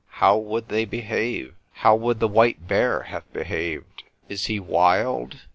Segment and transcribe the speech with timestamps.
[0.13, 1.53] How would they behave?
[1.73, 4.01] How would the white bear have behaved?
[4.29, 5.41] Is he wild?